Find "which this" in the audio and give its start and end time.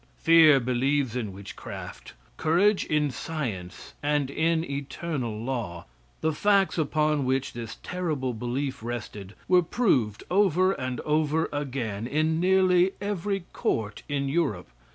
7.23-7.77